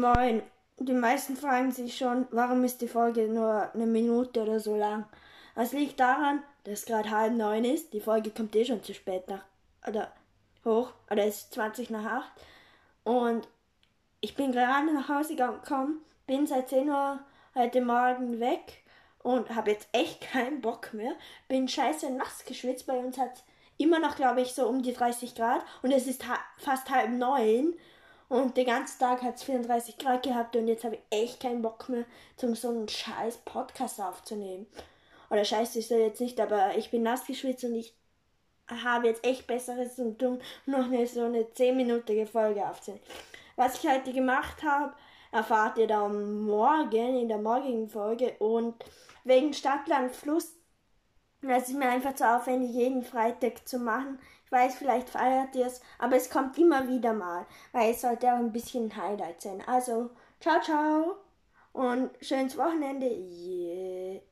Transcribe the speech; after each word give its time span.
Moin. 0.00 0.42
Die 0.78 0.94
meisten 0.94 1.36
fragen 1.36 1.72
sich 1.72 1.94
schon, 1.94 2.26
warum 2.30 2.64
ist 2.64 2.80
die 2.80 2.88
Folge 2.88 3.28
nur 3.28 3.70
eine 3.74 3.84
Minute 3.84 4.40
oder 4.40 4.58
so 4.58 4.74
lang? 4.74 5.04
Das 5.54 5.72
liegt 5.72 6.00
daran, 6.00 6.42
dass 6.64 6.86
gerade 6.86 7.10
halb 7.10 7.34
neun 7.34 7.66
ist. 7.66 7.92
Die 7.92 8.00
Folge 8.00 8.30
kommt 8.30 8.56
eh 8.56 8.64
schon 8.64 8.82
zu 8.82 8.94
spät 8.94 9.28
nach, 9.28 9.44
oder 9.86 10.10
hoch, 10.64 10.94
oder 11.10 11.26
es 11.26 11.42
ist 11.42 11.52
20 11.52 11.90
nach 11.90 12.22
acht. 12.22 12.32
Und 13.04 13.46
ich 14.22 14.34
bin 14.34 14.52
gerade 14.52 14.90
nach 14.94 15.10
Hause 15.10 15.36
gekommen, 15.36 16.00
bin 16.26 16.46
seit 16.46 16.70
10 16.70 16.88
Uhr 16.88 17.18
heute 17.54 17.82
Morgen 17.82 18.40
weg 18.40 18.82
und 19.22 19.54
habe 19.54 19.72
jetzt 19.72 19.88
echt 19.92 20.22
keinen 20.32 20.62
Bock 20.62 20.94
mehr. 20.94 21.12
Bin 21.46 21.68
scheiße 21.68 22.10
nass 22.10 22.46
geschwitzt. 22.46 22.86
Bei 22.86 22.96
uns 22.96 23.18
hat 23.18 23.44
immer 23.76 23.98
noch, 23.98 24.16
glaube 24.16 24.40
ich, 24.40 24.54
so 24.54 24.66
um 24.66 24.80
die 24.80 24.94
30 24.94 25.34
Grad 25.34 25.62
und 25.82 25.92
es 25.92 26.06
ist 26.06 26.26
ha 26.26 26.38
fast 26.56 26.88
halb 26.88 27.10
neun. 27.10 27.74
Und 28.30 28.56
den 28.56 28.66
ganzen 28.66 29.00
Tag 29.00 29.22
hat 29.22 29.34
es 29.34 29.42
34 29.42 29.98
Grad 29.98 30.22
gehabt 30.22 30.54
und 30.54 30.68
jetzt 30.68 30.84
habe 30.84 30.94
ich 30.94 31.18
echt 31.18 31.40
keinen 31.40 31.62
Bock 31.62 31.88
mehr, 31.88 32.04
zum 32.36 32.54
so 32.54 32.68
einen 32.68 32.88
scheiß 32.88 33.38
Podcast 33.38 34.00
aufzunehmen. 34.00 34.68
Oder 35.30 35.44
scheiße 35.44 35.80
ist 35.80 35.90
er 35.90 35.98
jetzt 35.98 36.20
nicht, 36.20 36.40
aber 36.40 36.76
ich 36.76 36.92
bin 36.92 37.02
nass 37.02 37.26
geschwitzt 37.26 37.64
und 37.64 37.74
ich 37.74 37.92
habe 38.68 39.08
jetzt 39.08 39.26
echt 39.26 39.48
Besseres 39.48 39.96
zu 39.96 40.16
tun, 40.16 40.40
noch 40.64 40.84
eine, 40.84 41.08
so 41.08 41.24
eine 41.24 41.42
10-minütige 41.42 42.24
Folge 42.24 42.64
aufzunehmen. 42.68 43.02
Was 43.56 43.82
ich 43.82 43.90
heute 43.90 44.12
gemacht 44.12 44.62
habe, 44.62 44.94
erfahrt 45.32 45.78
ihr 45.78 45.88
dann 45.88 46.42
morgen 46.42 47.16
in 47.16 47.26
der 47.26 47.38
morgigen 47.38 47.88
Folge. 47.88 48.36
Und 48.38 48.76
wegen 49.24 49.52
Stadtland 49.52 50.14
Fluss, 50.14 50.54
das 51.42 51.68
ist 51.68 51.76
mir 51.76 51.88
einfach 51.88 52.14
zu 52.14 52.28
aufwendig, 52.28 52.70
jeden 52.72 53.02
Freitag 53.02 53.66
zu 53.66 53.78
machen. 53.78 54.18
Ich 54.44 54.52
weiß, 54.52 54.74
vielleicht 54.74 55.08
feiert 55.08 55.54
ihr 55.54 55.66
es, 55.66 55.80
aber 55.98 56.16
es 56.16 56.28
kommt 56.28 56.58
immer 56.58 56.88
wieder 56.88 57.12
mal, 57.12 57.46
weil 57.72 57.92
es 57.92 58.00
sollte 58.00 58.26
auch 58.32 58.38
ein 58.38 58.52
bisschen 58.52 58.86
ein 58.86 58.96
Highlight 58.96 59.40
sein. 59.40 59.62
Also, 59.66 60.10
ciao, 60.40 60.60
ciao 60.60 61.16
und 61.72 62.10
schönes 62.20 62.56
Wochenende. 62.58 63.06
Yeah. 63.06 63.69